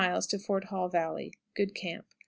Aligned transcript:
Fort 0.43 0.63
Hall 0.63 0.89
Valley. 0.89 1.31
Good 1.55 1.75
camp. 1.75 2.07